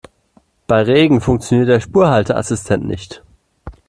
Bei 0.65 0.81
Regen 0.81 1.21
funktioniert 1.21 1.69
der 1.69 1.79
Spurhalteassistent 1.79 2.83
nicht. 2.85 3.23